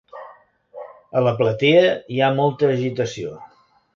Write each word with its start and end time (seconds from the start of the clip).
A 1.19 1.23
la 1.25 1.33
platea 1.41 1.85
hi 2.15 2.19
ha 2.19 2.31
molta 2.41 2.73
agitació. 2.79 3.37